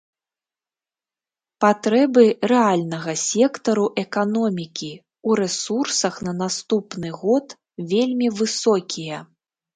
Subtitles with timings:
[1.65, 7.45] Патрэбы рэальнага сектару эканомікі ў рэсурсах на наступны год
[7.95, 9.25] вельмі высокія.